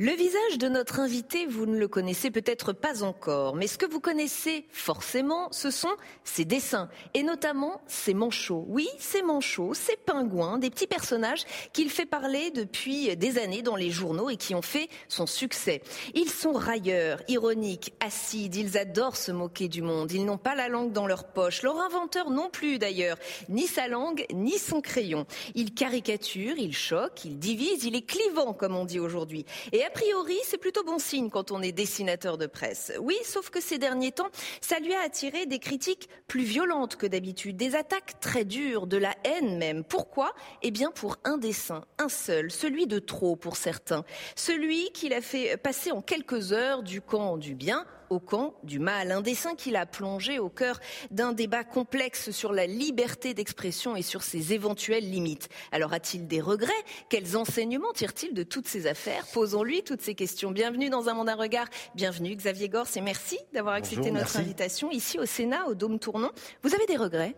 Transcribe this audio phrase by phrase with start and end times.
[0.00, 3.84] Le visage de notre invité, vous ne le connaissez peut-être pas encore, mais ce que
[3.84, 8.64] vous connaissez forcément, ce sont ses dessins, et notamment ses manchots.
[8.68, 13.74] Oui, ses manchots, ses pingouins, des petits personnages qu'il fait parler depuis des années dans
[13.74, 15.82] les journaux et qui ont fait son succès.
[16.14, 20.68] Ils sont railleurs, ironiques, acides, ils adorent se moquer du monde, ils n'ont pas la
[20.68, 23.18] langue dans leur poche, leur inventeur non plus d'ailleurs,
[23.48, 25.26] ni sa langue, ni son crayon.
[25.56, 29.44] Il caricature, il choque, il divise, il est clivant comme on dit aujourd'hui.
[29.88, 32.92] A priori, c'est plutôt bon signe quand on est dessinateur de presse.
[33.00, 34.28] Oui, sauf que ces derniers temps,
[34.60, 38.98] ça lui a attiré des critiques plus violentes que d'habitude, des attaques très dures, de
[38.98, 39.84] la haine même.
[39.84, 40.34] Pourquoi?
[40.60, 44.04] Eh bien pour un dessin, un seul, celui de trop pour certains.
[44.36, 48.78] Celui qu'il a fait passer en quelques heures du camp du bien au camp du
[48.78, 49.12] mal.
[49.12, 54.02] Un dessin qu'il a plongé au cœur d'un débat complexe sur la liberté d'expression et
[54.02, 55.48] sur ses éventuelles limites.
[55.72, 56.72] Alors a-t-il des regrets?
[57.08, 59.26] Quels enseignements tire-t-il de toutes ces affaires?
[59.32, 60.50] Posons-lui toutes ces questions.
[60.50, 61.66] Bienvenue dans un monde à regard.
[61.94, 66.30] Bienvenue Xavier Gors et merci d'avoir accepté notre invitation ici au Sénat, au Dôme Tournon.
[66.62, 67.34] Vous avez des regrets?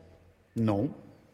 [0.56, 0.90] Non.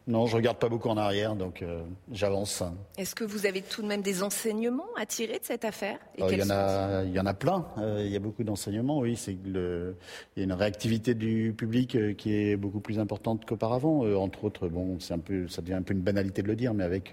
[0.08, 2.62] Non, je regarde pas beaucoup en arrière, donc euh, j'avance.
[2.96, 6.28] Est-ce que vous avez tout de même des enseignements à tirer de cette affaire oh,
[6.30, 7.66] il, y en a, il y en a plein.
[7.78, 9.16] Euh, il y a beaucoup d'enseignements, oui.
[9.16, 9.96] C'est le,
[10.36, 14.02] il y a une réactivité du public euh, qui est beaucoup plus importante qu'auparavant.
[14.14, 16.72] entre autres, bon, c'est un peu, ça devient un peu une banalité de le dire,
[16.72, 17.12] mais avec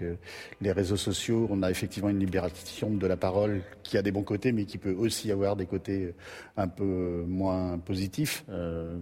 [0.60, 4.22] les réseaux sociaux, on a effectivement une libération de la parole qui a des bons
[4.22, 6.14] côtés, mais qui peut aussi avoir des côtés
[6.56, 8.44] un peu moins positifs,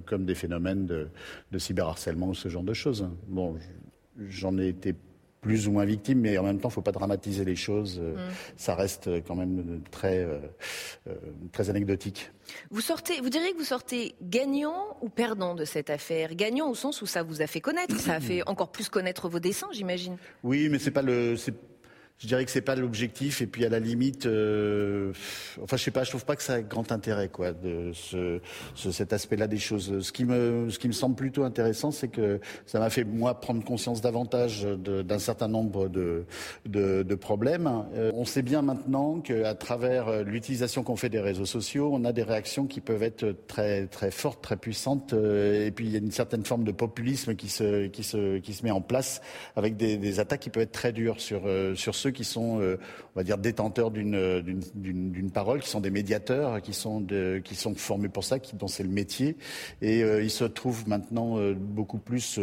[0.07, 1.09] comme des phénomènes de,
[1.51, 3.07] de cyberharcèlement ou ce genre de choses.
[3.29, 3.57] Bon
[4.19, 4.95] j'en ai été
[5.43, 8.01] plus ou moins victime, mais en même temps, il ne faut pas dramatiser les choses.
[8.01, 8.33] Euh, mm.
[8.57, 10.39] Ça reste quand même très, euh,
[11.09, 11.15] euh,
[11.51, 12.31] très anecdotique.
[12.71, 16.37] Vous, sortez, vous diriez que vous sortez gagnant ou perdant de cette affaire?
[16.37, 19.29] Gagnant au sens où ça vous a fait connaître, ça a fait encore plus connaître
[19.29, 20.17] vos dessins, j'imagine.
[20.45, 21.35] Oui, mais c'est pas le,
[22.23, 23.43] je dirais que c'est pas l'objectif.
[23.43, 25.13] Et puis à la limite, euh,
[25.61, 28.41] enfin je sais pas, je trouve pas que ça a grand intérêt quoi de ce,
[28.75, 30.01] cet aspect-là des choses.
[30.01, 33.41] Ce qui me, ce qui me semble plutôt intéressant, c'est que ça m'a fait moi
[33.41, 36.25] prendre conscience davantage d'un certain nombre de,
[36.67, 37.85] de, de problèmes.
[37.95, 42.13] Euh, on sait bien maintenant qu'à travers l'utilisation qu'on fait des réseaux sociaux, on a
[42.13, 45.13] des réactions qui peuvent être très très fortes, très puissantes.
[45.13, 48.39] Euh, et puis il y a une certaine forme de populisme qui se qui se
[48.39, 49.21] qui se met en place
[49.57, 51.43] avec des, des attaques qui peuvent être très dures sur
[51.75, 52.79] sur ceux qui sont, euh,
[53.15, 57.75] on va dire, détenteurs d'une parole, qui sont des médiateurs, qui sont, de, qui sont
[57.75, 59.37] formés pour ça, qui, dont c'est le métier.
[59.81, 62.41] Et euh, ils se trouvent maintenant euh, beaucoup plus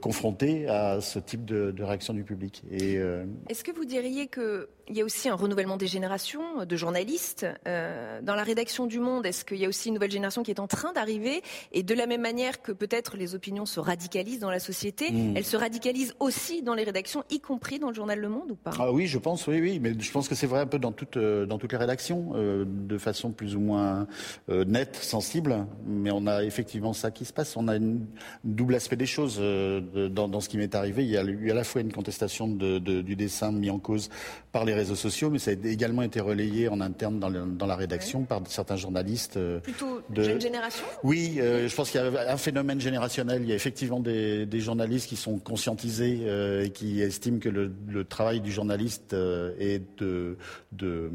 [0.00, 2.62] confrontés à ce type de, de réaction du public.
[2.70, 7.46] Est-ce que vous diriez que il y a aussi un renouvellement des générations de journalistes.
[7.68, 10.50] Euh, dans la rédaction du Monde, est-ce qu'il y a aussi une nouvelle génération qui
[10.50, 11.42] est en train d'arriver?
[11.72, 15.36] Et de la même manière que peut-être les opinions se radicalisent dans la société, mmh.
[15.36, 18.56] elles se radicalisent aussi dans les rédactions, y compris dans le journal Le Monde ou
[18.56, 18.72] pas?
[18.78, 19.78] Ah Oui, je pense, oui, oui.
[19.80, 22.32] Mais je pense que c'est vrai un peu dans, toutes euh, dans toutes les rédactions,
[22.34, 24.06] euh, de façon plus ou moins
[24.48, 25.66] nette, sensible.
[25.86, 27.56] Mais on a effectivement ça qui se passe.
[27.56, 28.06] On a une,
[28.44, 31.04] double aspect des choses dans, dans, ce qui m'est arrivé.
[31.04, 33.78] Il y a eu à la fois une contestation de, de, du dessin mis en
[33.78, 34.10] cause
[34.52, 37.76] par les réseaux sociaux, mais ça a également été relayé en interne dans, dans la
[37.76, 39.36] rédaction par certains journalistes.
[39.36, 40.84] Euh, Plutôt de jeune génération?
[41.04, 43.42] Oui, euh, je pense qu'il y a un phénomène générationnel.
[43.42, 47.48] Il y a effectivement des, des journalistes qui sont conscientisés euh, et qui estiment que
[47.48, 50.36] le, le travail du journaliste est de,
[50.72, 51.10] de,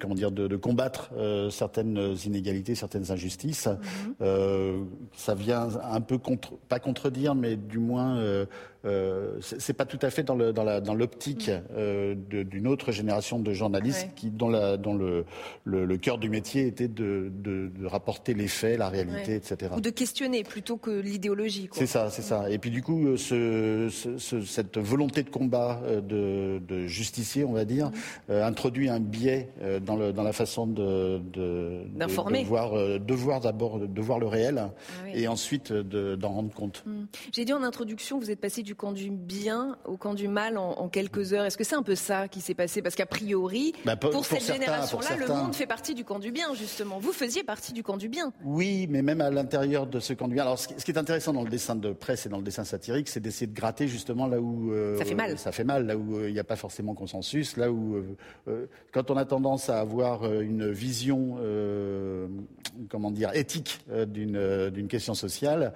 [0.00, 1.10] comment dire, de, de combattre
[1.50, 3.68] certaines inégalités, certaines injustices.
[4.20, 4.86] Mhm.
[5.14, 8.46] ça vient un peu contre, pas contredire, mais du moins
[8.86, 11.62] euh, c'est pas tout à fait dans le dans la dans l'optique mm.
[11.76, 15.26] euh, d'une autre génération de journalistes qui dont la dont le,
[15.64, 19.72] le, cœur du métier était de, de, de rapporter les faits, la réalité, etc.
[19.76, 21.68] Ou de questionner plutôt que l'idéologie.
[21.72, 22.50] C'est ça, c'est ça.
[22.50, 27.66] Et puis du coup, ce, ce, cette volonté de combat de, de justicier, on va
[27.66, 27.90] dire,
[28.28, 28.32] mm.
[28.32, 29.50] introduit un biais
[29.84, 31.20] dans le dans la façon de,
[32.44, 34.70] voir de voir d'abord de voir le réel ah
[35.12, 36.82] et ensuite d'en rendre compte.
[36.86, 37.04] Mm.
[37.32, 40.58] J'ai dit en introduction, vous êtes passé du camp du bien au camp du mal
[40.58, 41.44] en, quelques heures?
[41.44, 42.82] Est-ce que c'est un peu ça qui s'est passé?
[42.82, 46.54] Parce qu'a priori, bah, pour, cette génération-là, le monde fait partie du camp du bien,
[46.54, 46.98] justement.
[46.98, 48.32] Vous faisiez partie du camp du bien.
[48.44, 50.44] Oui, mais même à l'intérieur de ce camp du bien.
[50.44, 53.08] Alors, ce qui est intéressant dans le dessin de presse et dans le dessin satirique,
[53.08, 55.38] c'est d'essayer de gratter justement là où euh, ça fait mal.
[55.38, 57.96] Ça fait mal, là où euh, il n'y a pas forcément consensus, là où
[58.48, 61.38] euh, quand on a tendance à avoir une vision,
[62.88, 65.72] comment dire, éthique d'une question sociale,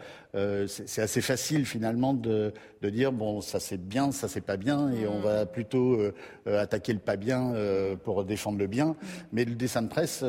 [0.67, 2.53] c'est assez facile finalement de,
[2.85, 6.13] de dire bon ça c'est bien, ça c'est pas bien et on va plutôt euh,
[6.47, 8.95] euh, attaquer le pas bien euh, pour défendre le bien.
[9.33, 10.23] Mais le dessin de presse,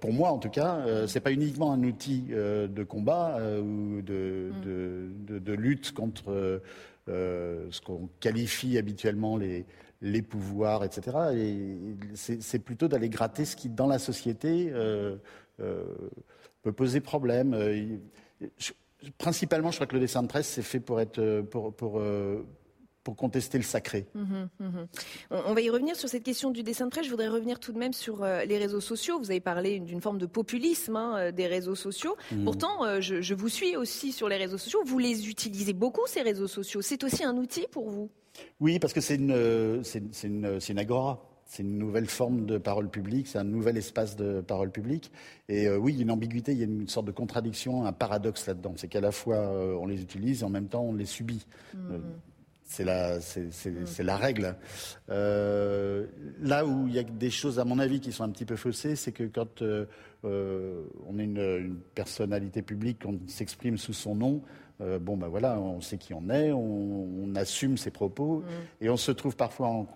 [0.00, 5.38] pour moi en tout cas, c'est pas uniquement un outil de combat ou de, de,
[5.38, 6.62] de, lutte contre
[7.06, 9.66] ce qu'on qualifie habituellement les
[10.02, 11.16] les pouvoirs, etc.
[11.34, 11.76] Et
[12.14, 14.72] c'est plutôt d'aller gratter ce qui, dans la société,
[15.58, 17.54] peut poser problème
[19.18, 21.98] principalement, je crois que le dessin de presse, c'est fait pour être euh, pour, pour,
[21.98, 22.46] euh,
[23.02, 24.06] pour contester le sacré.
[24.14, 24.86] Mhm, mhm.
[25.30, 27.04] On va y revenir sur cette question du dessin de presse.
[27.04, 29.18] Je voudrais revenir tout de même sur euh, les réseaux sociaux.
[29.18, 32.16] Vous avez parlé d'une forme de populisme hein, des réseaux sociaux.
[32.44, 34.80] Pourtant, je, vous suis aussi sur les réseaux sociaux.
[34.84, 36.82] Vous les utilisez beaucoup, ces réseaux sociaux.
[36.82, 38.10] C'est aussi un outil pour vous?
[38.60, 42.88] Oui, parce que c'est une, c'est une, une agora c'est une nouvelle forme de parole
[42.88, 45.12] publique, c'est un nouvel espace de parole publique.
[45.48, 47.86] Et euh, oui, il y a une ambiguïté, il y a une sorte de contradiction,
[47.86, 48.74] un paradoxe là-dedans.
[48.76, 51.46] C'est qu'à la fois euh, on les utilise et en même temps on les subit.
[51.76, 51.92] Mm-hmm.
[51.92, 51.98] Euh,
[52.64, 53.86] c'est la, mm.
[53.86, 54.56] c'est, la règle.
[55.08, 58.56] là où il y a des choses, à mon avis, qui sont un petit peu
[58.56, 59.62] faussées, c'est que quand
[60.24, 64.42] on est une, une, personnalité publique, on s'exprime sous son nom,
[64.80, 68.84] euh, bon, ben voilà, on sait qui on est, on, assume ses propos, mm.
[68.84, 69.86] et on se trouve parfois en,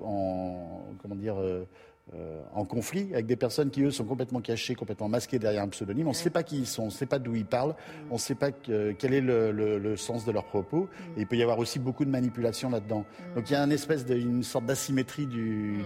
[1.00, 1.64] comment dire, euh,
[2.14, 5.68] euh, en conflit avec des personnes qui, eux, sont complètement cachées, complètement masquées derrière un
[5.68, 6.06] pseudonyme.
[6.06, 8.06] On ne sait pas qui ils sont, on ne sait pas d'où ils parlent, mm.
[8.10, 10.84] on ne sait pas quel est le, sens de leurs propos.
[10.84, 11.18] Mm.
[11.18, 13.00] Et il peut y avoir aussi beaucoup de manipulation là-dedans.
[13.00, 13.34] Mm.
[13.34, 15.84] Donc il y a une espèce de, une sorte d'asymétrie du,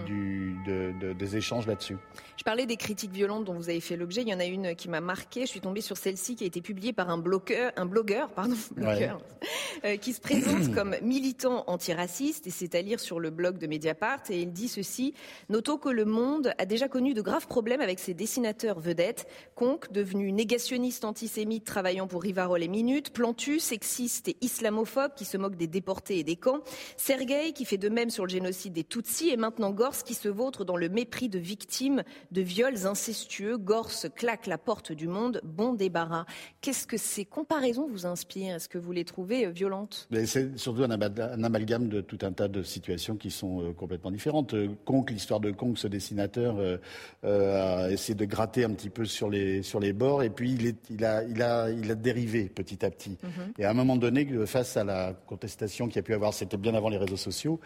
[0.65, 1.97] des échanges là-dessus.
[2.37, 4.21] Je parlais des critiques violentes dont vous avez fait l'objet.
[4.21, 5.41] Il y en a une qui m'a marqué.
[5.41, 8.55] Je suis tombée sur celle-ci qui a été publiée par un blogueur, un blogueur, pardon,
[9.85, 13.67] euh, qui se présente comme militant antiraciste et c'est à lire sur le blog de
[13.67, 14.21] Mediapart.
[14.29, 15.13] Et il dit ceci
[15.49, 19.27] Notons que le monde a déjà connu de graves problèmes avec ses dessinateurs vedettes.
[19.55, 25.37] Conque, devenu négationniste antisémite travaillant pour Rivarol et Minute, Plantu, sexiste et islamophobe qui se
[25.37, 26.61] moque des déportés et des camps,
[26.95, 30.29] Sergueï qui fait de même sur le génocide des Tutsis et maintenant Gorse qui se
[30.29, 33.57] vautre dans le mépris de victimes de viols incestueux.
[33.57, 36.25] Gorse claque la porte du monde, bon débarras.
[36.61, 38.55] Qu'est-ce que ces comparaisons vous inspirent?
[38.55, 40.07] Est-ce que vous les trouvez euh, violentes?
[40.25, 44.53] C'est surtout un, amalgame de tout un tas de situations qui sont euh, complètement différentes.
[44.53, 46.77] Euh, Conque, l'histoire de Conque se dessinateur euh,
[47.23, 50.51] euh, a essayé de gratter un petit peu sur les, sur les bords et puis
[50.51, 53.17] il, est, il, a, il, a, il a dérivé petit à petit.
[53.23, 53.53] Mhm.
[53.57, 56.75] Et à un moment donné, face à la contestation qu'il a pu avoir, c'était bien
[56.75, 57.59] avant les réseaux sociaux,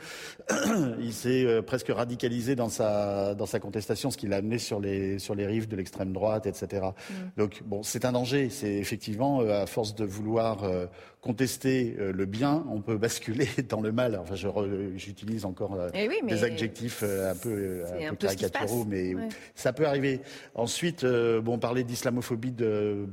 [1.00, 4.80] il s'est euh, presque radicalisé dans sa, dans sa contestation, ce qui l'a amené sur
[4.80, 6.84] les, sur les rives de l'extrême droite, etc.
[7.10, 7.16] Mhm.
[7.38, 8.50] Donc bon, c'est un danger.
[8.50, 10.64] C'est effectivement, à force de vouloir
[11.22, 14.20] contester le bien, on peut basculer dans le mal.
[14.22, 14.36] Enfin,
[14.96, 19.14] j'utilise encore eh des adjectifs un peu, un peu caricaturaux, mais
[19.56, 20.22] ça peut arriver.
[20.56, 22.54] Ensuite, euh, bon, parler d'islamophobie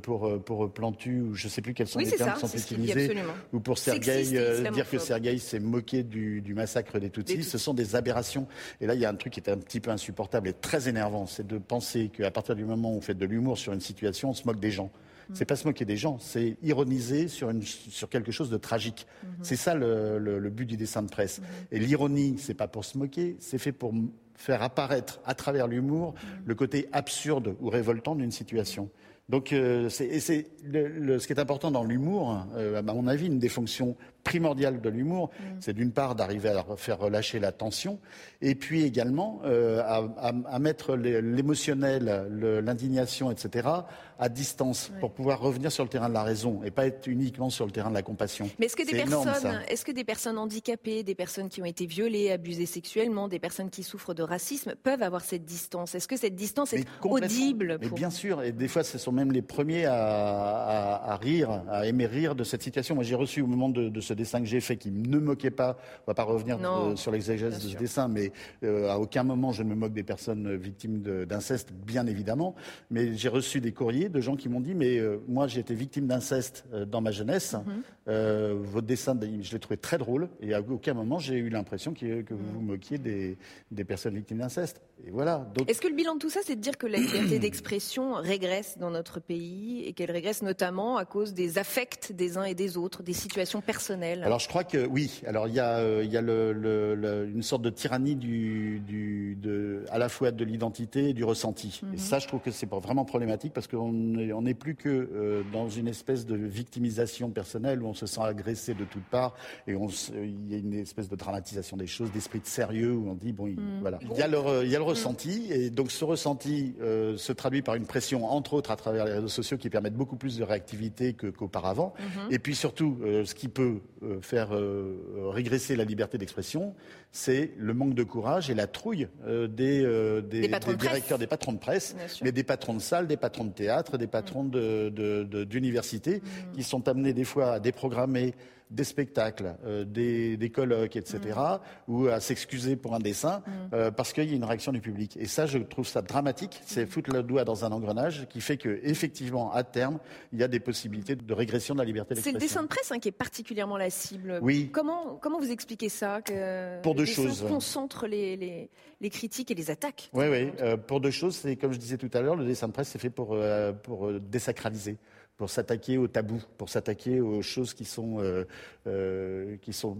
[0.01, 2.57] pour, euh, pour Plantu, ou je ne sais plus quels sont les termes qui sont
[2.57, 3.15] utilisés,
[3.53, 7.57] ou pour Sergueï, euh, dire que Sergueï s'est moqué du, du, massacre des Tutsis, ce
[7.57, 8.47] sont des aberrations.
[8.81, 10.89] Et là, il y a un truc qui est un petit peu insupportable et très
[10.89, 13.81] énervant, c'est de penser qu'à partir du moment où on fait de l'humour sur une
[13.81, 14.91] situation, on se moque des gens.
[15.33, 19.07] C'est pas se moquer des gens, c'est ironiser sur, une, sur quelque chose de tragique.
[19.23, 19.29] Mhm.
[19.41, 21.39] C'est ça le, le, but du dessin de presse.
[21.39, 21.45] Mhm.
[21.71, 23.93] Et l'ironie, c'est pas pour se moquer, c'est fait pour
[24.35, 26.13] faire apparaître à travers l'humour
[26.45, 28.89] le côté absurde ou révoltant d'une situation.
[29.27, 33.49] Donc, euh, c'est, ce qui est important dans l'humour, euh, à mon avis, une des
[33.49, 35.43] fonctions primordiale de l'humour, mm.
[35.61, 37.99] c'est d'une part d'arriver à faire relâcher la tension,
[38.41, 42.27] et puis également euh, à, mettre l'émotionnel,
[42.65, 43.69] l'indignation, etc.,
[44.17, 47.49] à distance pour pouvoir revenir sur le terrain de la raison et pas être uniquement
[47.49, 48.49] sur le terrain de la compassion.
[48.59, 51.85] Mais est-ce que des personnes, est-ce que des personnes handicapées, des personnes qui ont été
[51.85, 55.95] violées, abusées sexuellement, des personnes qui souffrent de racisme peuvent avoir cette distance?
[55.95, 59.31] Est-ce que cette distance est audible Mais bien sûr, et des fois, ce sont même
[59.31, 62.95] les premiers à, rire, à aimer rire de cette situation.
[62.95, 65.19] Moi, j'ai reçu au moment de, de ce dessin que j'ai fait qui ne me
[65.19, 68.31] moquait pas, on va pas revenir Non, sur l'exagération de ce dessin, mais
[68.63, 72.55] euh, à aucun moment je ne me moque des personnes victimes de- d'inceste, bien évidemment.
[72.89, 75.73] Mais j'ai reçu des courriers de gens qui m'ont dit, mais euh, moi j'ai été
[75.75, 77.53] victime d'inceste euh, dans ma jeunesse.
[77.53, 77.81] Mhm.
[78.07, 81.93] Euh, votre dessin, je l'ai trouvé très drôle, et à aucun moment j'ai eu l'impression
[81.93, 82.39] que, que Mhm.
[82.39, 83.37] vous vous moquiez des,
[83.71, 84.81] des personnes victimes d'inceste.
[85.05, 85.45] Et voilà.
[85.67, 88.77] Est-ce que le bilan de tout ça, c'est de dire que la liberté d'expression régresse
[88.77, 92.77] dans notre pays et qu'elle régresse notamment à cause des affects des uns et des
[92.77, 94.04] autres, des situations personnelles?
[94.23, 95.21] Alors je crois que oui.
[95.25, 98.15] Alors il y a, euh, il y a le, le- le- une sorte de tyrannie
[98.15, 101.81] du, du, de, à la fois de l'identité et du ressenti.
[101.83, 101.93] Mhm.
[101.93, 105.69] Et ça, je trouve que c'est vraiment problématique parce qu'on n'est plus que euh, dans
[105.69, 109.35] une espèce de victimisation personnelle où on se sent agressé de toutes parts
[109.67, 113.09] et on il y a une espèce de dramatisation des choses, d'esprit de sérieux où
[113.09, 113.79] on dit bon, il, Mhm.
[113.81, 113.99] voilà.
[114.01, 117.15] Il y a le, re- il y a le ressenti et donc ce ressenti euh,
[117.17, 120.15] se traduit par une pression entre autres à travers les réseaux sociaux qui permettent beaucoup
[120.17, 121.93] plus de réactivité qu'auparavant.
[121.99, 122.31] Mhm.
[122.31, 123.79] Et puis surtout, ce qui peut
[124.21, 124.95] faire euh,
[125.29, 126.73] régresser la liberté d'expression,
[127.11, 130.77] c'est le manque de courage et la trouille euh, des, euh, des, Des patrons de
[130.77, 130.89] presse.
[130.91, 134.07] directeurs, des patrons de presse, mais des patrons de salles, des patrons de théâtre, des
[134.07, 136.21] patrons de- de- d'universités,
[136.53, 138.33] qui sont amenés des fois à déprogrammer
[138.71, 141.59] des spectacles, euh, des, des colloques, etc., Mm.
[141.93, 143.43] ou à s'excuser pour un dessin
[143.73, 145.15] euh, parce qu'il y a une réaction du public.
[145.19, 146.55] Et ça, je trouve ça dramatique.
[146.55, 146.63] Mm.
[146.65, 149.99] C'est foutre le doigt dans un engrenage qui fait que, effectivement, à terme,
[150.33, 152.39] il y a des possibilités de régression de la liberté C'est d'expression.
[152.39, 154.39] le dessin de presse hein, qui est particulièrement la cible.
[154.41, 154.69] Oui.
[154.73, 157.43] Comment, comment vous expliquez ça que Pour deux choses.
[157.47, 158.69] concentre les, les,
[159.01, 160.51] les critiques et les attaques Oui, oui.
[160.61, 162.89] euh, pour deux choses, c'est comme je disais tout à l'heure, le dessin de presse,
[162.89, 164.97] c'est fait pour, euh, pour désacraliser,
[165.37, 168.45] pour s'attaquer aux tabous, pour s'attaquer aux choses qui sont, euh,
[168.87, 169.97] euh, qui sont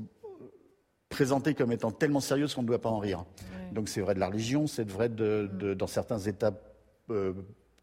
[1.09, 3.25] présentées comme étant tellement sérieuses qu'on ne doit pas en rire.
[3.73, 6.53] Donc c'est vrai de la religion, c'est vrai de, de- dans certains États
[7.09, 7.33] euh,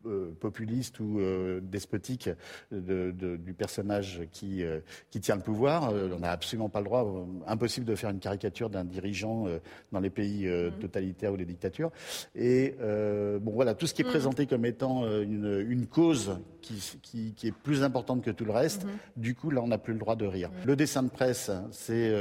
[0.06, 2.30] euh, populistes ou euh, despotiques
[2.70, 4.80] de- de- du personnage qui, euh,
[5.10, 5.92] qui tient le pouvoir.
[5.92, 9.46] On n'a absolument pas le droit, impossible de faire une caricature d'un dirigeant
[9.92, 11.90] dans les pays euh, totalitaires ou les dictatures.
[12.34, 12.74] Et
[13.40, 17.48] bon voilà, tout ce qui est présenté comme étant une, une cause qui, qui, qui
[17.48, 20.16] est plus importante que tout le reste, du coup là on n'a plus le droit
[20.16, 20.50] de rire.
[20.66, 22.12] Le dessin de presse, c'est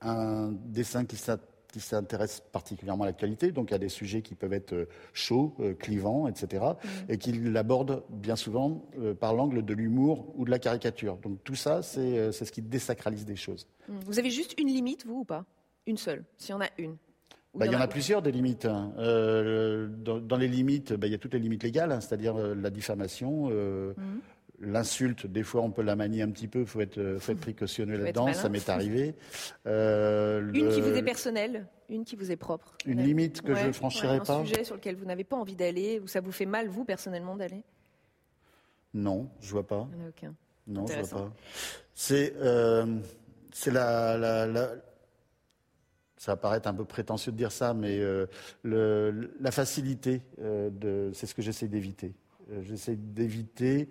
[0.00, 4.52] un dessin qui s'attaque qui s'intéresse particulièrement à l'actualité, donc à des sujets qui peuvent
[4.52, 6.64] être euh, chauds, euh, clivants, etc.,
[7.08, 11.16] et qui l'aborde bien souvent euh, par l'angle de l'humour ou de la caricature.
[11.16, 13.66] Donc tout ça, c'est ce qui désacralise des choses.
[13.88, 13.98] Mm.
[14.06, 15.44] Vous avez juste une limite, vous ou pas?
[15.86, 16.96] Une seule, s'il y en a une.
[17.54, 18.64] Bah, il y en a plusieurs des limites.
[18.66, 18.92] hein.
[18.98, 22.36] Euh, dans, dans les limites, bah, il y a toutes les limites légales, hein, c'est-à-dire
[22.36, 24.20] euh, la diffamation, euh, Mhm.
[24.62, 25.26] L'insulte.
[25.26, 26.64] Des fois, on peut la manier un petit peu.
[26.64, 28.32] Faut être, euh, faut être précautionneux là-dedans.
[28.32, 29.14] Ça m'est arrivé.
[29.66, 32.76] Euh, Une qui vous est personnelle, une qui vous est propre.
[32.86, 34.38] Une limite que je ne franchirais ouais, pas.
[34.38, 36.84] Un sujet sur lequel vous n'avez pas envie d'aller, ou ça vous fait mal, vous,
[36.84, 37.62] personnellement, d'aller?
[38.94, 39.88] Non, je vois pas.
[39.92, 40.34] Il n'y en a aucun.
[40.66, 41.32] Non, je vois pas.
[41.94, 42.98] C'est euh,
[43.52, 44.70] c'est la, la, la-
[46.16, 48.26] ça va paraître un peu prétentieux de dire ça, mais euh,
[48.62, 52.14] le, la facilité euh, de, c'est ce que j'essaie d'éviter.
[52.52, 53.88] Euh, j'essaie d'éviter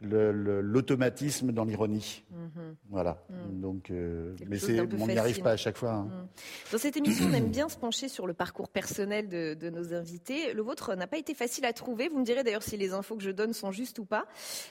[0.00, 2.24] l'automatisme dans l'ironie.
[2.90, 3.18] Voilà.
[3.50, 4.46] Donc, euh, Mhm.
[4.48, 4.58] Mais
[5.00, 5.92] on n'y arrive pas à chaque fois.
[5.92, 6.26] hein.
[6.72, 9.94] Dans cette émission, on aime bien se pencher sur le parcours personnel de, de nos
[9.94, 10.52] invités.
[10.52, 12.08] Le vôtre n'a pas été facile à trouver.
[12.08, 14.26] Vous me direz d'ailleurs si les infos que je donne sont justes ou pas.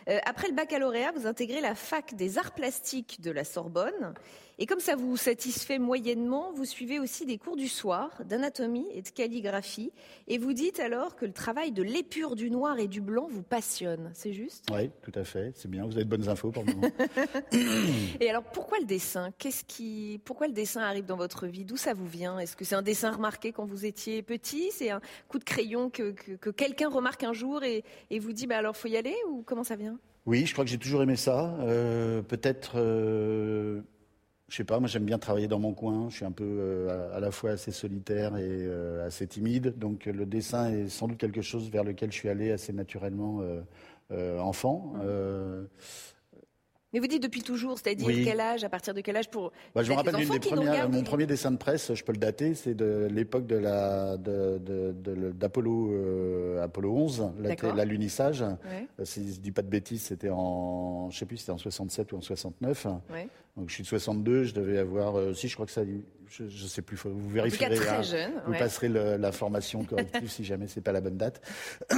[0.10, 4.14] Euh, après le baccalauréat, vous intégrez la fac des arts plastiques de la Sorbonne.
[4.60, 9.02] Et comme ça vous satisfait moyennement, vous suivez aussi des cours du soir d'anatomie et
[9.02, 9.92] de calligraphie.
[10.28, 13.42] Et vous dites alors que le travail de l'épure du noir et du blanc vous
[13.42, 14.12] passionne.
[14.14, 14.66] C'est juste?
[14.72, 15.52] Oui, tout à fait.
[15.56, 15.86] C'est bien.
[15.86, 16.88] Vous avez de bonnes infos pour le moment.
[18.20, 19.32] Et alors, pourquoi le dessin?
[19.38, 21.66] Qu'est-ce qui, pourquoi le dessin arrive dans votre vie?
[21.66, 22.38] D'où ça vous vient?
[22.40, 24.70] Est-ce que c'est un dessin remarqué quand vous étiez petit?
[24.72, 28.34] C'est un coup de crayon que, que, que quelqu'un remarque un jour et, et vous
[28.34, 29.16] dit, bah alors faut y aller?
[29.30, 29.98] Ou comment ça vient?
[30.26, 31.54] Oui, je crois que j'ai toujours aimé ça.
[31.60, 33.82] Euh, Peut-être, euh,
[34.54, 36.10] je sais pas, moi j'aime bien travailler dans mon coin.
[36.12, 39.80] Je suis un peu euh, à, la fois assez solitaire et euh, assez timide.
[39.80, 42.72] Donc euh, le dessin est sans doute quelque chose vers lequel je suis allé assez
[42.72, 43.42] naturellement
[44.12, 44.94] euh, enfant.
[45.04, 45.64] Euh,
[46.94, 48.22] Mais vous dites depuis toujours, c'est-à-dire Oui.
[48.24, 51.02] quel âge À partir de quel âge pour bah, je me rappelle des premières, mon
[51.02, 54.92] premier dessin de presse, je peux le dater, c'est de l'époque de la de, de-
[54.92, 57.74] de- d'Apollo Apollo 11, la- D'accord.
[57.74, 58.42] l'alunissage.
[58.42, 61.58] Ouais, Euh, Si je dis pas de bêtises, c'était en, je sais plus, c'était en
[61.58, 62.86] 67 ou en 69.
[63.12, 63.28] ouais.
[63.56, 65.84] Donc je suis de 62, je devais avoir, euh, si je crois que ça,
[66.36, 67.76] je, je sais plus, vous vérifierez.
[67.76, 68.32] très hein.
[68.48, 71.42] Vous passerez le- la formation corrective si jamais c'est pas la bonne date.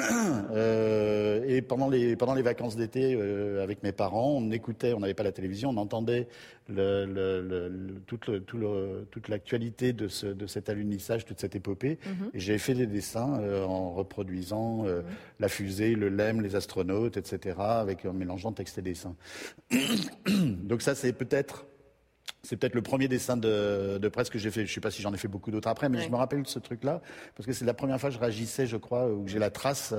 [0.51, 4.99] Euh, et pendant les pendant les vacances d'été, euh, avec mes parents, on écoutait, on
[4.99, 6.27] n'avait pas la télévision, on entendait
[6.67, 8.59] le, le, toute tout
[9.11, 11.99] toute l'actualité de ce de cet alunissage, toute cette épopée.
[12.05, 12.29] Mhm.
[12.33, 15.01] Et j'ai fait des dessins euh, en reproduisant euh,
[15.39, 19.15] la fusée, le LEM, les astronautes, etc., avec en mélangeant texte et dessin.
[20.27, 21.65] Donc ça, c'est peut-être
[22.45, 24.65] c'est peut-être le premier dessin de, presse que j'ai fait.
[24.65, 26.43] Je ne sais pas si j'en ai fait beaucoup d'autres après, mais je me rappelle
[26.43, 27.01] de ce truc-là,
[27.35, 29.93] parce que c'est la première fois que je réagissais, je crois, où j'ai la trace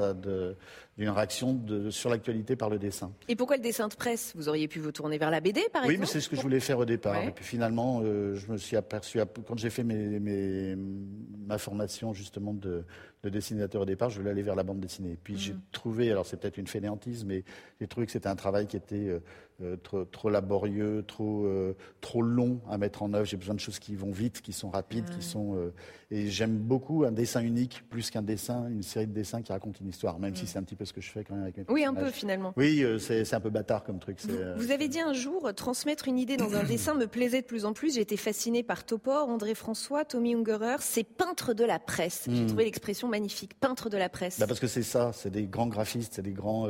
[0.96, 1.60] d'une réaction
[1.90, 3.12] sur l'actualité par le dessin.
[3.28, 4.32] Et pourquoi le dessin de presse?
[4.36, 6.36] Vous auriez pu vous tourner vers la BD, par exemple Oui, mais c'est ce que
[6.36, 7.22] je voulais faire au départ.
[7.22, 12.84] Et puis finalement, euh, je me suis aperçu, quand j'ai fait ma formation justement de,
[13.24, 15.18] dessinateur au départ, je voulais aller vers la bande dessinée.
[15.22, 15.60] Puis j'ai mm.
[15.72, 17.42] trouvé, alors c'est peut-être une fainéantise, mais
[17.80, 19.08] j'ai trouvé que c'était un travail qui était...
[19.08, 19.20] Euh,
[19.62, 19.76] euh,
[20.12, 22.35] trop, laborieux, trop, euh, trop long
[22.68, 23.24] à mettre en œuvre.
[23.24, 25.56] J'ai besoin de choses qui vont vite, qui sont rapides, qui sont.
[25.56, 25.72] Euh,
[26.10, 29.78] et j'aime beaucoup un dessin unique plus qu'un dessin, une série de dessins qui racontent
[29.80, 31.56] une histoire, même si c'est un petit peu ce que je fais quand même avec
[31.56, 32.52] mes Oui, un peu finalement.
[32.56, 34.18] Oui, c'est un peu bâtard comme truc.
[34.56, 37.64] Vous, avez dit un jour, transmettre une idée dans un dessin me plaisait de plus
[37.64, 37.94] en plus.
[37.94, 42.24] J'ai été fasciné par Topor, André François, Tommy Ungerer, ces peintres de la presse.
[42.28, 42.46] J'ai hmm.
[42.46, 44.38] trouvé l'expression magnifique, peintre de la presse.
[44.38, 46.68] Bah parce que c'est ça, c'est des grands graphistes, c'est des grands,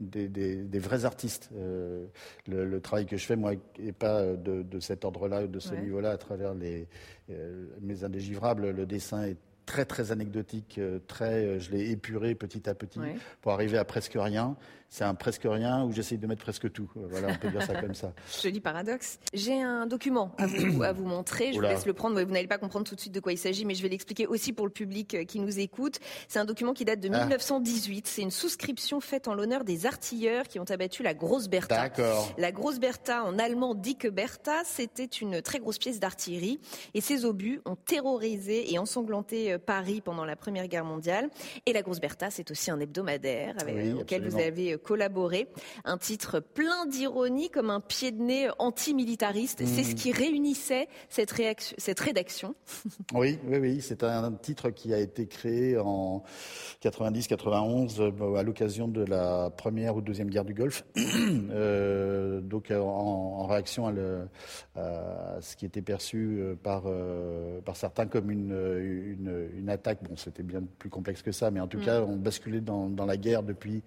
[0.00, 1.50] des, des, des, vrais artistes
[2.46, 6.16] le, travail que je fais, moi, n'est pas de, cet ordre-là, de ce niveau-là, à
[6.16, 6.86] travers les,
[7.30, 8.70] euh, mes indégivrables.
[8.70, 13.00] Le dessin est très très anecdotique, euh, très, euh, je l'ai épuré petit à petit
[13.42, 14.56] pour arriver à presque rien
[14.88, 16.88] c'est un presque rien où j'essaye de mettre presque tout.
[16.94, 18.12] Voilà, on peut dire ça comme ça.
[18.42, 19.18] Joli paradoxe.
[19.34, 21.52] J'ai un document à vous, à vous montrer.
[21.52, 22.20] Je vous laisse le prendre.
[22.22, 24.26] Vous n'allez pas comprendre tout de suite de quoi il s'agit, mais je vais l'expliquer
[24.26, 25.98] aussi pour le public euh, qui nous écoute.
[26.28, 28.04] C'est un document qui date de 1918.
[28.06, 28.10] Ah.
[28.12, 31.76] C'est une souscription faite en l'honneur des artilleurs qui ont abattu la Grosse Bertha.
[31.76, 32.32] D'accord.
[32.38, 36.60] La Grosse Bertha, en allemand dit que Bertha, c'était une très grosse pièce d'artillerie.
[36.94, 41.28] Et ces obus ont terrorisé et ensanglanté euh, Paris pendant la Première Guerre mondiale.
[41.66, 45.48] Et la Grosse Bertha, c'est aussi un hebdomadaire avec, auquel vous avez collaboré.
[45.84, 49.62] Un titre plein d'ironie, comme un pied de nez antimilitariste.
[49.66, 49.94] C'est ce mmh.
[49.94, 51.34] qui réunissait cette,
[51.78, 52.54] cette rédaction.
[53.14, 53.80] Oui, oui, oui.
[53.80, 56.22] C'est un titre qui a été créé en
[56.82, 60.84] 90-91 euh, à l'occasion de la première ou deuxième guerre du Golfe.
[61.56, 64.28] Euh, donc en, réaction à, le,
[65.40, 66.84] ce qui était perçu euh, par,
[67.64, 70.02] par certains comme une, une, une attaque.
[70.02, 71.84] Bon, c'était bien plus complexe que ça, mais en tout mmh.
[71.84, 73.82] cas, on basculait dans, dans la guerre depuis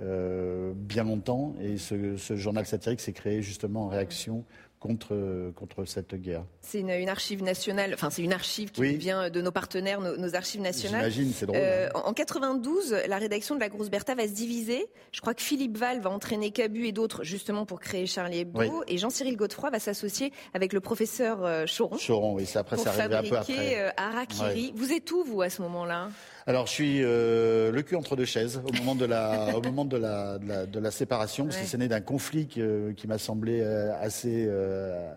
[0.00, 1.54] euh, bien longtemps.
[1.60, 4.44] Et ce, ce journal satirique s'est créé justement en réaction
[4.84, 6.44] contre, contre cette guerre.
[6.60, 10.34] C'est une, une, archive nationale, enfin c'est une archive qui vient de nos partenaires, nos,
[10.34, 11.10] archives nationales.
[11.10, 11.56] J'imagine, c'est drôle.
[11.58, 12.02] Euh, hein.
[12.04, 14.86] En 92, la rédaction de la Grosse Bertha va se diviser.
[15.10, 18.84] Je crois que Philippe Val va entraîner Cabu et d'autres justement pour créer Charlie Hebdo.
[18.86, 21.96] Et Jean-Cyril Godefroy va s'associer avec le professeur euh, Choron.
[21.96, 23.78] Choron, oui, c'est après, ça arrive un peu après.
[23.78, 24.74] Euh, Harakiri.
[24.76, 26.10] Vous êtes où, vous, à ce moment-là?
[26.46, 29.84] Alors, je suis euh, le cul entre deux chaises au moment de la, au moment
[29.84, 32.60] de la, de la, de la séparation, parce que c'est né d'un conflit qui,
[32.96, 35.12] qui m'a semblé euh, assez, euh,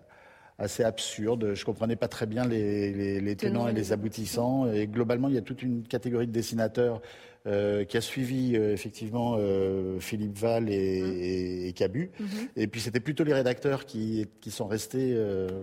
[0.58, 1.54] assez absurde.
[1.54, 4.72] Je comprenais pas très bien les, les, les tenants et les aboutissants.
[4.72, 7.02] Et globalement, il y a toute une catégorie de dessinateurs
[7.46, 11.06] euh, qui a suivi euh, effectivement euh, Philippe Val et, mmh.
[11.20, 12.10] et, et Cabu.
[12.18, 12.24] Mmh.
[12.56, 15.16] Et puis c'était plutôt les rédacteurs qui, qui sont restés.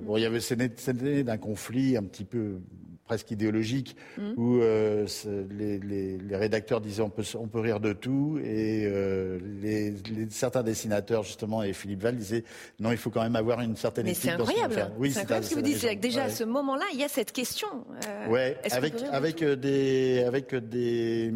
[0.04, 2.60] bon, il y avait c'était d'un conflit un petit peu
[3.06, 4.32] presque idéologique, mmh.
[4.36, 5.06] où euh,
[5.52, 9.94] les, les, les, rédacteurs disaient on peut, on peut rire de tout, et euh, les,
[10.30, 12.44] certains dessinateurs, justement, et Philippe Val disaient
[12.80, 14.92] non, il faut quand même avoir une certaine Mais c'est incroyable.
[14.98, 16.00] oui, c'est incroyable ce que vous dites.
[16.00, 17.68] Déjà à ce moment-là, il y a cette question.
[18.08, 21.32] Euh, ouais, avec, avec, des, avec des,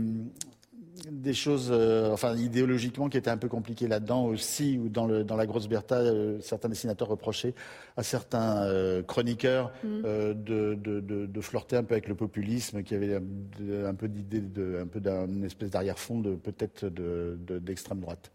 [1.11, 5.23] des choses, euh, enfin idéologiquement, qui étaient un peu compliquées là-dedans aussi, ou dans, le,
[5.23, 7.53] dans la grosse Bertha, euh, certains dessinateurs reprochaient
[7.97, 10.01] à certains euh, chroniqueurs mm.
[10.33, 14.43] de, de, de, flirter un peu avec le populisme, qui avait un, peu d'idée,
[14.79, 18.31] un peu d'une espèce d'arrière-fond de peut-être d'extrême droite.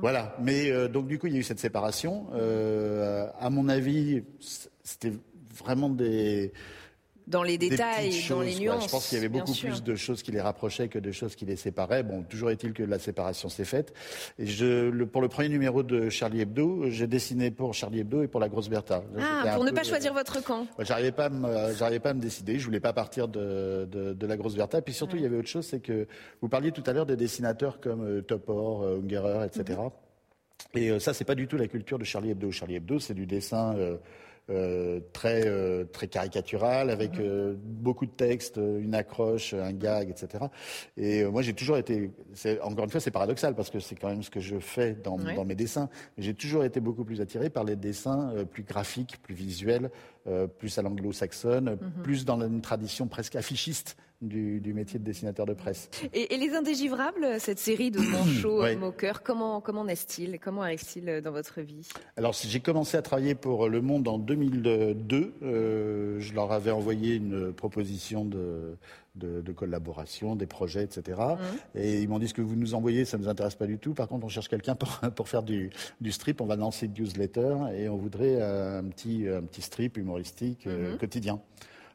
[0.00, 0.36] Voilà.
[0.40, 2.28] Mais donc du coup, il y a eu cette séparation.
[2.32, 4.22] à mon avis,
[4.82, 5.12] c'était
[5.54, 6.52] vraiment des
[7.30, 8.84] dans les détails, dans les nuances.
[8.84, 11.36] Je pense qu'il y avait beaucoup plus de choses qui les rapprochaient que de choses
[11.36, 12.02] qui les séparaient.
[12.02, 13.94] Bon, toujours est-il que la séparation s'est faite.
[14.38, 18.22] Et je, le, pour le premier numéro de Charlie Hebdo, j'ai dessiné pour Charlie Hebdo
[18.22, 19.02] et pour la Grosse Bertha.
[19.18, 20.66] Ah, pour ne pas choisir votre camp.
[20.80, 21.30] J'arrivais pas,
[21.78, 22.58] j'arrivais pas à me décider.
[22.58, 24.82] Je voulais pas partir de, de, de la Grosse Bertha.
[24.82, 26.06] Puis surtout, il y avait autre chose, c'est que
[26.40, 29.78] vous parliez tout à l'heure des dessinateurs comme euh, Topor, euh, Ungerer, etc.
[29.78, 29.90] Mhm.
[30.74, 32.50] Et euh, ça, c'est pas du tout la culture de Charlie Hebdo.
[32.50, 33.74] Charlie Hebdo, c'est du dessin.
[34.50, 37.24] Euh, euh, très euh, très caricatural avec mhm.
[37.24, 40.44] euh, beaucoup de textes, une accroche, un gag, etc.
[40.96, 42.10] Et moi j'ai toujours été,
[42.62, 45.16] encore une fois c'est paradoxal parce que c'est quand même ce que je fais dans,
[45.18, 49.34] dans mes dessins, j'ai toujours été beaucoup plus attiré par les dessins plus graphiques, plus
[49.34, 49.90] visuels,
[50.58, 52.02] plus à l'anglo-saxonne, mhm.
[52.02, 55.88] plus dans une tradition presque affichiste du, métier de dessinateur de presse.
[56.12, 58.76] Et, les Indégivrables, cette série de manchots ouais.
[58.76, 60.38] moqueurs, comment, comment naissent-ils?
[60.38, 61.88] Comment arrivent-ils dans votre vie?
[62.16, 65.34] Alors, j'ai commencé à travailler pour Le Monde en 2002.
[65.42, 68.76] Euh, je leur avais envoyé une proposition de,
[69.14, 71.18] de, collaboration, des projets, etc.
[71.18, 71.78] Mmh.
[71.78, 73.78] Et ils m'ont dit ce que vous nous envoyez, ça ne nous intéresse pas du
[73.78, 73.94] tout.
[73.94, 76.40] Par contre, on cherche quelqu'un pour, pour faire du, du, strip.
[76.40, 80.94] On va lancer une newsletter et on voudrait un petit, un petit strip humoristique euh,
[80.94, 80.98] mmh.
[80.98, 81.40] quotidien.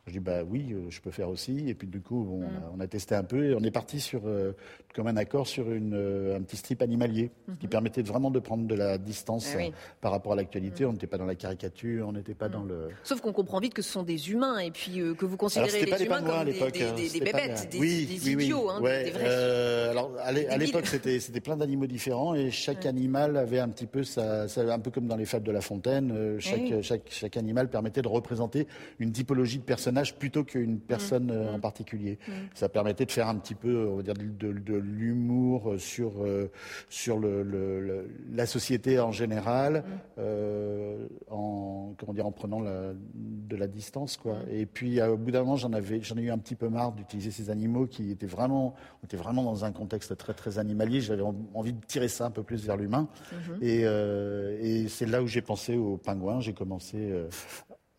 [0.08, 1.68] Je dis bah oui, euh, je peux faire aussi.
[1.68, 2.72] Et puis du coup, on, a, mm.
[2.78, 4.52] on, a, testé un peu et on est parti sur euh,
[4.94, 7.70] comme un accord sur une, euh, un petit strip animalier qui mm-hmm.
[7.70, 10.86] permettait vraiment de prendre de la distance eh par rapport à l'actualité.
[10.86, 10.89] Mm.
[10.89, 12.52] On n'était pas dans la caricature, on n'était pas mm.
[12.52, 12.89] dans le.
[13.04, 16.04] Sauf qu'on comprend vite que ce sont des humains et puis que vous considérez les
[16.04, 19.89] humains comme des, des, des, bébêtes, des, oui, idiots, Hein, des vrais.
[19.89, 24.04] alors à l'époque, c'était c'était plein d'animaux différents et chaque animal avait un petit peu
[24.04, 26.38] ça, un peu comme dans les fables de La Fontaine.
[26.39, 28.68] chaque, eh chaque, chaque animal permettait de représenter
[29.00, 31.62] une typologie de personnes plutôt qu'une personne euh, en mm.
[31.62, 32.19] particulier.
[32.27, 32.31] Mm.
[32.53, 36.51] Ça permettait de faire un petit peu, on va dire, de, l'humour sur euh,
[36.89, 39.84] sur le, la société en général, mm.
[40.19, 44.38] euh, en comment dire, en prenant de la distance, quoi.
[44.51, 46.91] Et puis au bout d'un moment, j'en avais, j'en ai eu un petit peu marre
[46.91, 51.01] d'utiliser ces animaux qui étaient vraiment, on était vraiment dans un contexte très très animalier.
[51.01, 53.08] J'avais envie de tirer ça un peu plus vers l'humain.
[53.31, 53.63] Mm-hmm.
[53.63, 56.39] Et, et c'est là où j'ai pensé aux pingouins.
[56.39, 57.12] J'ai commencé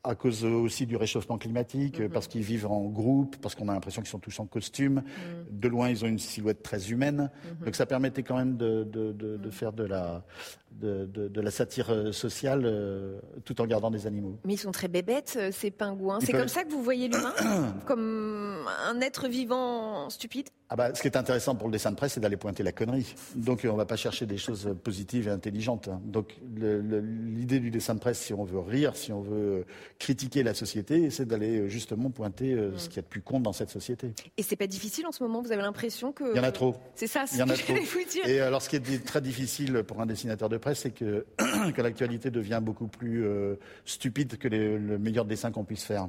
[0.07, 2.11] à cause aussi du réchauffement climatique, mhm.
[2.11, 4.95] parce qu'ils vivent en groupe, parce qu'on a l'impression qu'ils sont tous en costume.
[4.95, 5.59] Mhm.
[5.61, 7.31] De loin, ils ont une silhouette très humaine.
[7.45, 7.64] Mhm.
[7.66, 10.25] Donc ça permettait quand même de, de, de, de faire de la,
[10.72, 14.38] de, de, la satire euh, sociale euh, tout en gardant des animaux.
[14.44, 16.18] Mais ils sont très bébêtes, euh, ces pingouins.
[16.20, 17.35] C'est comme ça que vous voyez l'humain
[17.87, 20.48] Comme un être vivant stupide?
[20.68, 22.72] Ah bah, ce qui est intéressant pour le dessin de presse, c'est d'aller pointer la
[22.72, 23.14] connerie.
[23.37, 25.88] Donc on ne va pas chercher des choses positives et intelligentes.
[26.05, 29.64] Donc l'idée du dessin de presse, si on veut rire, si on veut
[29.98, 32.88] critiquer la société, c'est d'aller justement pointer ce mm.
[32.88, 34.12] qu'il y a de plus con dans cette société.
[34.37, 36.33] Et c'est pas difficile en ce moment Vous avez l'impression que...
[36.33, 36.74] Il y en a trop.
[36.96, 38.26] C'est ça, ce que vous dire.
[38.26, 41.27] Et alors ce qui est très difficile pour un dessinateur de presse, c'est que,
[41.75, 46.09] que l'actualité devient beaucoup plus euh, stupide que le meilleur dessin qu'on puisse faire.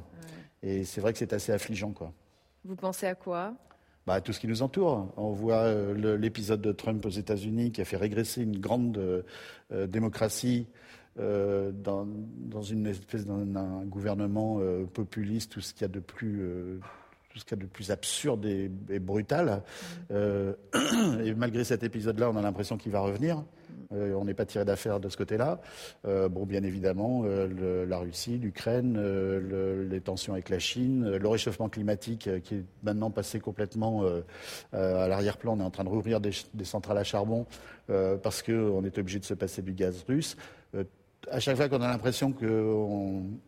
[0.62, 1.92] Et c'est vrai que c'est assez affligeant.
[1.92, 2.12] Quoi.
[2.64, 3.54] Vous pensez à quoi?
[4.06, 5.12] Bah, tout ce qui nous entoure.
[5.16, 9.86] On voit euh, l'épisode de Trump aux États-Unis qui a fait régresser une grande euh,
[9.86, 10.66] démocratie
[11.16, 14.60] dans, dans, une espèce d'un gouvernement
[14.94, 16.40] populiste, tout ce qu'il y a de plus
[17.28, 19.64] tout ce qu'il y a de plus absurde et, brutal.
[20.10, 23.42] et malgré cet épisode-là, on a l'impression qu'il va revenir.
[23.92, 25.60] Euh, on n'est pas tiré d'affaire de ce côté-là.
[26.06, 29.00] Euh, bon, bien évidemment, euh, la Russie, l'Ukraine,
[29.90, 34.04] les tensions avec la Chine, le réchauffement climatique qui est maintenant passé complètement
[34.72, 35.56] à l'arrière-plan.
[35.56, 36.32] On est en train de rouvrir des,
[36.64, 37.46] centrales à charbon
[37.86, 40.36] parce qu'on est obligé de se passer du gaz russe
[41.30, 42.74] à chaque fois qu'on a l'impression que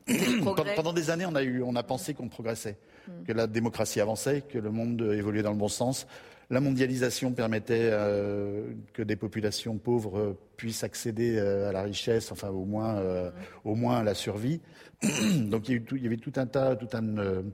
[0.77, 2.79] pendant des années on a eu on a pensé qu'on progressait,
[3.11, 3.25] mm.
[3.27, 6.07] que la démocratie avançait, que le monde évoluait dans le bon sens,
[6.51, 12.49] la mondialisation permettait euh, que des populations pauvres puissent accéder euh, à la richesse, enfin
[12.49, 13.31] au moins, euh,
[13.65, 14.61] au moins à la survie.
[15.37, 17.45] Donc il y, avait tout un tas, tout un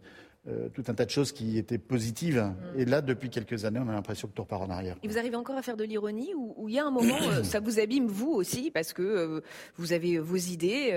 [0.48, 2.36] euh, tout un tas de choses qui étaient positives.
[2.36, 2.80] Mm.
[2.80, 4.96] Et là, depuis quelques années, on a l'impression que tout repart en arrière.
[5.02, 7.42] Et vous arrivez encore à faire de l'ironie ou il y a un moment, euh,
[7.42, 9.40] ça vous abîme vous aussi parce que euh,
[9.76, 10.92] vous avez vos idées.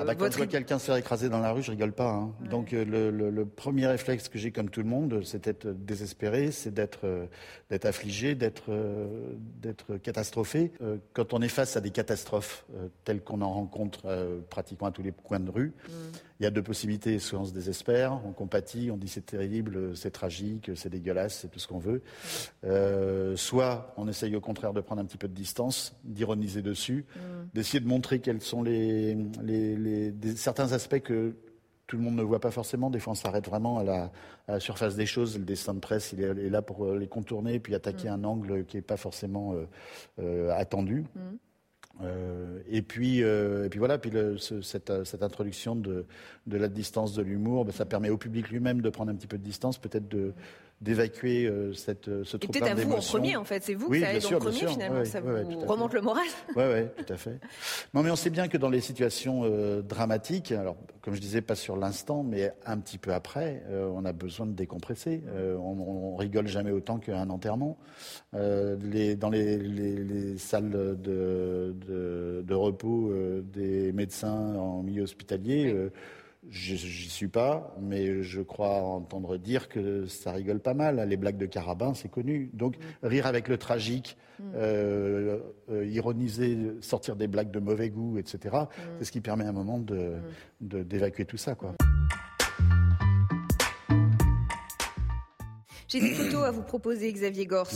[0.00, 2.10] ah bah, Quand je vois quelqu'un se faire écraser dans la rue, je rigole pas.
[2.10, 2.32] Hein.
[2.48, 6.52] Donc le, le, le, premier réflexe que j'ai, comme tout le monde, c'est d'être désespéré,
[6.52, 7.28] c'est d'être
[7.70, 8.70] d'être affligé, d'être
[9.60, 10.72] d'être catastrophé.
[11.12, 12.64] quand on est face à des catastrophes
[13.04, 15.92] telles qu'on en rencontre pratiquement à tous les coins de rue, mm.
[16.42, 17.20] Il y a deux possibilités.
[17.20, 21.48] Soit on se désespère, on compatit, on dit c'est terrible, c'est tragique, c'est dégueulasse, c'est
[21.48, 22.02] tout ce qu'on veut.
[22.64, 27.06] Euh, soit on essaye au contraire de prendre un petit peu de distance, d'ironiser dessus,
[27.14, 27.20] mm.
[27.54, 29.16] d'essayer de montrer quels sont les,
[30.34, 31.36] certains aspects que
[31.86, 32.90] tout le monde ne voit pas forcément.
[32.90, 33.84] Des fois, on s'arrête vraiment à
[34.48, 35.38] la, surface des choses.
[35.38, 38.14] Le dessin de presse, il est, là pour les contourner, puis attaquer mm.
[38.14, 39.68] un angle qui n'est pas forcément euh,
[40.18, 41.04] euh, attendu.
[41.14, 41.36] Mm.
[42.00, 44.90] Euh, et puis, euh, et puis voilà, puis ce, cette,
[45.22, 46.04] introduction de,
[46.46, 49.26] de, la distance de l'humour, ben, ça permet au public lui-même de prendre un petit
[49.26, 50.32] peu de distance, peut-être de,
[50.82, 52.60] d'évacuer euh, cette, euh, ce d'émotions.
[52.60, 53.62] peut-être à vous en premier, en fait.
[53.62, 55.04] C'est vous oui, qui ça en premier, finalement.
[55.04, 56.26] ça vous remonte le moral.
[56.56, 57.38] Oui, oui, tout à fait.
[57.94, 61.40] Non, mais on sait bien que dans les situations euh, dramatiques, alors, comme je disais,
[61.40, 65.22] pas sur l'instant, mais un petit peu après, on a besoin de décompresser.
[65.34, 67.78] On, on, rigole jamais autant qu'un enterrement.
[68.34, 75.74] Les, dans les, les, les salles de, de, de repos des médecins en milieu hospitalier,
[76.50, 81.00] J'y suis pas, mais je crois entendre dire que ça rigole pas mal.
[81.08, 82.50] Les blagues de Carabin, c'est connu.
[82.52, 83.06] Donc mm.
[83.06, 84.52] rire avec le tragique, mm.
[84.56, 85.38] euh,
[85.70, 88.56] euh, ironiser, sortir des blagues de mauvais goût, etc.
[88.56, 88.66] Mm.
[88.98, 90.14] C'est ce qui permet à un moment de
[90.60, 91.74] d'évacuer tout ça, quoi.
[95.92, 97.68] J'ai des photos à vous proposer, Xavier Gors.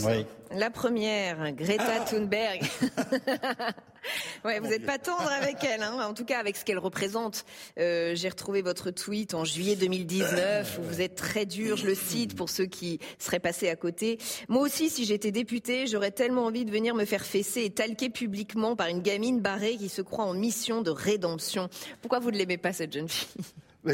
[0.50, 2.62] La première, Greta Thunberg.
[4.44, 5.98] ouais, vous n'êtes pas tendre avec elle, hein.
[6.02, 7.44] en tout cas avec ce qu'elle représente.
[7.79, 11.94] Euh, j'ai retrouvé votre tweet en juillet 2019 où vous êtes très dur, je le
[11.94, 14.18] cite pour ceux qui seraient passés à côté.
[14.48, 18.11] Moi aussi, si j'étais député, j'aurais tellement envie de venir me faire fesser et talquer
[18.11, 21.68] publiquement par une gamine barrée qui se croit en mission de rédemption.
[22.00, 23.44] Pourquoi vous ne l'aimez pas cette jeune fille?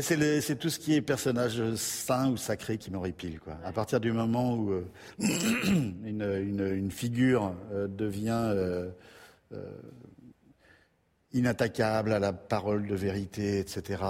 [0.01, 3.39] C'est tout ce qui est personnage saint ou sacré qui m'horripile.
[3.41, 3.59] Quoi.
[3.65, 4.87] À partir du moment où euh,
[6.05, 8.91] une, figure euh, devient euh,
[11.33, 14.03] inattaquable à la parole de vérité, etc.,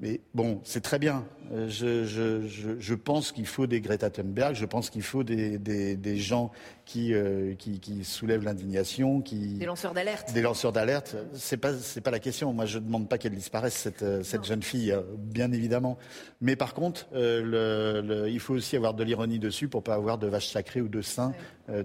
[0.00, 1.24] mais bon, c'est très bien.
[1.68, 2.48] Je, je,
[2.80, 6.50] je, pense qu'il faut des Greta Thunberg, je pense qu'il faut des, des, des gens
[6.84, 10.32] qui, euh, qui, qui, soulèvent l'indignation, qui des lanceurs d'alerte.
[10.32, 11.16] Des lanceurs d'alerte.
[11.34, 12.52] C'est pas c'est pas la question.
[12.52, 15.98] Moi, je demande pas qu'elle disparaisse cette euh, cette jeune fille, bien évidemment.
[16.40, 20.18] Mais par contre, le, le, il faut aussi avoir de l'ironie dessus pour pas avoir
[20.18, 21.32] de vaches sacrées ou de saints.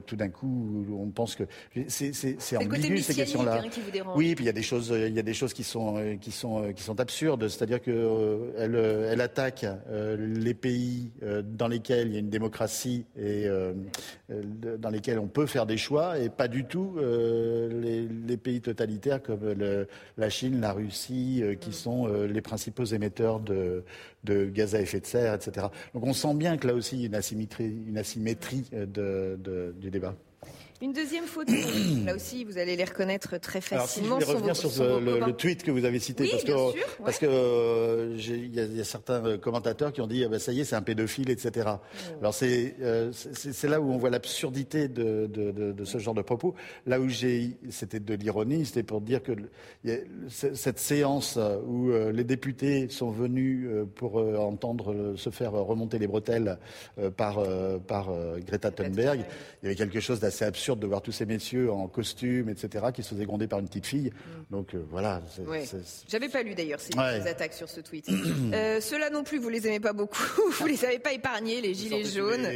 [0.05, 1.43] tout d'un coup, on pense que
[1.88, 3.62] c'est c'est ambigu ces questions-là.
[4.15, 6.31] Oui, puis il y a des choses il y a des choses qui sont qui
[6.31, 7.47] sont qui sont absurdes.
[7.47, 11.12] C'est-à-dire que euh, elle, euh, elle, attaque euh, les pays
[11.43, 13.47] dans lesquels il y a une démocratie et
[14.29, 19.21] dans lesquels on peut faire des choix, et pas du tout les, les, pays totalitaires
[19.21, 23.84] comme le, la Chine, la Russie, qui sont les principaux émetteurs de,
[24.23, 25.67] de, gaz à effet de serre, etc.
[25.93, 29.38] Donc on sent bien que là aussi il y a une asymétrie, une asymétrie de,
[29.39, 30.15] de, du débat.
[30.80, 31.54] Une deuxième photo,
[32.06, 34.18] là aussi, vous allez les reconnaître très facilement.
[34.18, 37.26] Alors, je vais revenir sur, le, tweet que vous avez cité, parce que parce que
[37.28, 40.66] euh, il y, a certains euh, commentateurs qui ont dit ah ben, ça y est,
[40.66, 41.68] c'est un pédophile, etc.
[42.20, 46.13] Alors euh, c'est c'est là où on voit l'absurdité de, de, de, de, ce genre
[46.13, 46.54] de propos.
[46.86, 49.32] Là où j'ai, c'était de l'ironie, c'était pour dire que
[49.84, 49.98] y a,
[50.30, 56.60] cette séance où les députés sont venus pour entendre se faire remonter les bretelles
[57.16, 57.42] par
[57.88, 58.10] par
[58.46, 59.26] Greta Thunberg,
[59.62, 62.86] il y avait quelque chose d'assez absurde de voir tous ces messieurs en costume, etc.,
[62.93, 64.12] qui se faisaient gronder par une petite fille.
[64.12, 64.56] Mm.
[64.56, 65.21] Donc euh, voilà.
[66.08, 68.10] J'avais pas lu d'ailleurs ces, attaques sur ce tweet.
[68.53, 70.17] euh, Ceux-là non plus, vous les aimez pas beaucoup.
[70.60, 72.47] vous les avez pas épargnés, les gilets jaunes.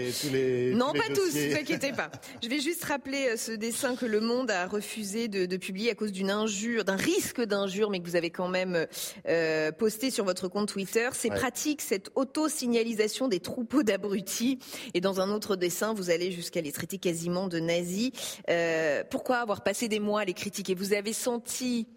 [0.76, 1.36] non, pas tous.
[1.36, 2.12] Ne inquiétez pas.
[2.44, 5.96] Je vais juste rappeler euh, ce dessin que Le Monde a refusé de, publier à
[5.96, 8.88] cause d'une injure, d'un risque d'injure, mais que vous avez quand même
[9.28, 11.10] euh, posté sur votre compte Twitter.
[11.14, 14.60] C'est pratique cette auto-signalisation des troupeaux d'abrutis.
[14.94, 18.01] Et dans un autre dessin, vous allez jusqu'à les traiter quasiment de nazis.
[18.50, 20.76] Euh, pourquoi avoir passé des mois à les critiquer?
[20.76, 21.88] Vous avez senti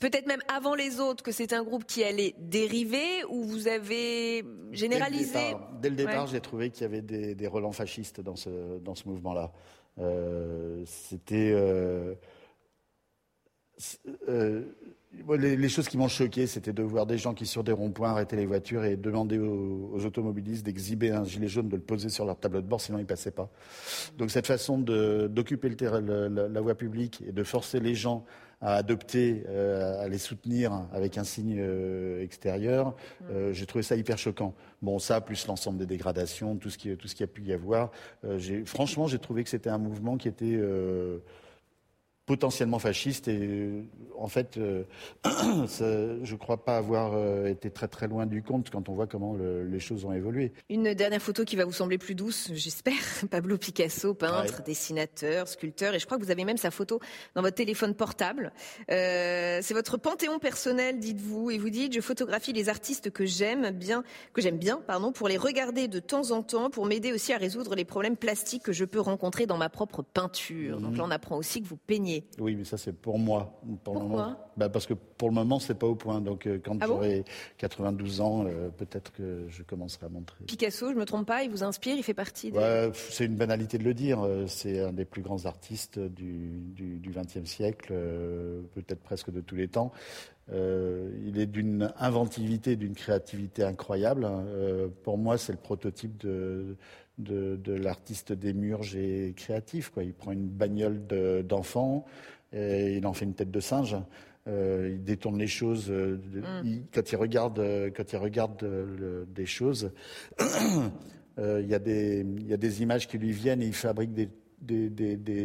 [0.00, 4.44] peut-être même avant les autres que c'est un groupe qui allait dériver ou vous avez
[4.72, 5.54] généralisé?
[5.80, 9.08] Dès le départ, j'ai trouvé qu'il y avait des, relents fascistes dans ce, dans ce
[9.08, 9.52] mouvement-là.
[9.98, 11.52] Euh, c'était...
[11.52, 12.14] Euh,
[15.38, 18.36] les, choses qui m'ont choqué, c'était de voir des gens qui, sur des ronds-points, arrêtaient
[18.36, 22.38] les voitures et demandaient aux, automobilistes d'exhiber un gilet jaune, de le poser sur leur
[22.38, 23.50] tableau de bord, sinon ils passaient pas.
[24.18, 28.24] Donc cette façon d'occuper la, voie publique et de forcer les gens
[28.62, 32.94] à adopter, euh, à les soutenir avec un signe euh, extérieur,
[33.30, 34.54] euh, j'ai trouvé ça hyper choquant.
[34.80, 37.52] Bon, ça, plus l'ensemble des dégradations, tout ce qui, tout ce qui a pu y
[37.52, 37.90] avoir.
[38.64, 40.58] franchement, j'ai trouvé que c'était un mouvement qui était
[42.26, 43.82] potentiellement fasciste et euh,
[44.18, 44.82] en fait, euh,
[45.24, 49.06] je ne crois pas avoir euh, été très très loin du compte quand on voit
[49.06, 50.52] comment les choses ont évolué.
[50.68, 52.94] Une dernière photo qui va vous sembler plus douce, j'espère.
[53.30, 57.00] Pablo Picasso, peintre, dessinateur, sculpteur, et je crois que vous avez même sa photo
[57.34, 58.52] dans votre téléphone portable.
[58.88, 64.02] c'est votre panthéon personnel, dites-vous, et vous dites je photographie les artistes que j'aime bien,
[64.32, 67.38] que j'aime bien, pardon, pour les regarder de temps en temps, pour m'aider aussi à
[67.38, 70.80] résoudre les problèmes plastiques que je peux rencontrer dans ma propre peinture.
[70.80, 73.60] Donc là, on apprend aussi que vous peignez oui, mais ça c'est pour moi.
[73.84, 76.20] Pour Pourquoi bah, Parce que pour le moment, c'est pas au point.
[76.20, 77.24] Donc euh, quand ah j'aurai
[77.58, 80.44] 92 ans, euh, peut-être que je commencerai à montrer.
[80.46, 82.90] Picasso, je me trompe pas, il vous inspire, il fait partie de...
[82.94, 84.20] c'est une banalité de le dire.
[84.20, 87.94] Euh, c'est un des plus grands artistes du XXe siècle,
[88.74, 89.92] peut-être presque de tous les temps.
[90.52, 94.28] Il est d'une inventivité, d'une créativité incroyable.
[95.02, 96.76] pour moi, c'est le prototype de,
[97.18, 99.90] de, l'artiste démurge et créatif.
[99.90, 100.04] Quoi.
[100.04, 101.06] Il prend une bagnole
[101.46, 102.04] d'enfant
[102.52, 103.96] et il en fait une tête de singe.
[104.48, 105.86] Euh, il détourne les choses.
[105.90, 106.18] Euh,
[106.62, 106.84] mm.
[106.94, 107.60] quand il regarde,
[107.96, 109.90] quand il regarde euh, des choses,
[111.38, 114.12] il, y a des, il y a des images qui lui viennent et il fabrique
[114.12, 114.28] des,
[114.60, 114.88] des,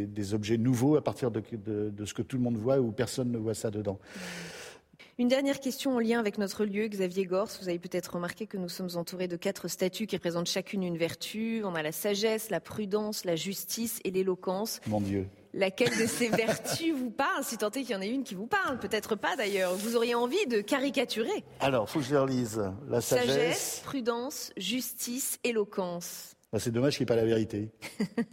[0.06, 1.42] des, objets nouveaux à partir de,
[1.90, 4.00] de, ce que tout le monde voit ou personne ne voit ça dedans.
[5.20, 7.50] Une dernière question en lien avec notre lieu, Xavier Gors.
[7.62, 10.98] Vous avez peut-être remarqué que nous sommes entourés de quatre statues qui représentent chacune une
[10.98, 11.62] vertu.
[11.66, 14.80] On a la sagesse, la prudence, la justice et l'éloquence.
[14.88, 15.28] Mon Dieu.
[15.54, 18.36] Laquelle de ces vertus vous parle Si tant est qu'il y en ait une qui
[18.36, 19.76] vous parle, peut-être pas d'ailleurs.
[19.76, 22.62] Vous auriez envie de caricaturer Alors, faut que je les relise.
[22.88, 23.28] La sagesse.
[23.28, 26.36] Sagesse, prudence, justice, éloquence.
[26.52, 27.70] Bah, c'est dommage qu'il n'y ait pas la vérité.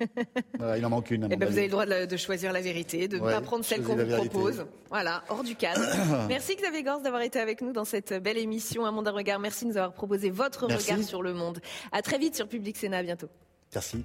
[0.76, 1.28] il en manque une.
[1.30, 3.82] Eh ben, vous avez le droit de, choisir la vérité, de ne pas prendre celle
[3.82, 4.66] qu'on vous propose.
[4.90, 5.80] Voilà, hors du cadre.
[6.28, 9.38] Merci Xavier Gors d'avoir été avec nous dans cette belle émission Un monde à regard.
[9.38, 11.60] Merci de nous avoir proposé votre regard sur le monde.
[11.92, 12.98] À très vite sur Public Sénat.
[12.98, 13.28] À bientôt.
[13.72, 14.02] Merci.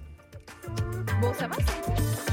[1.20, 2.33] Bon, ça va